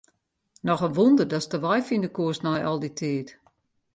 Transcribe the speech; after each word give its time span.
Noch 0.67 0.81
in 0.87 0.95
wûnder 0.97 1.25
datst 1.31 1.51
de 1.53 1.59
wei 1.63 1.79
fine 1.87 2.09
koest 2.15 2.43
nei 2.45 2.59
al 2.69 2.79
dy 2.81 2.91
tiid. 2.99 3.29